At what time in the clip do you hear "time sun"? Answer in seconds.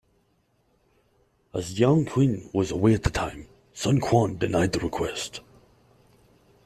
3.13-3.99